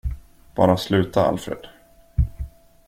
Bara 0.55 0.77
sluta, 0.77 1.25
Alfred. 1.27 1.67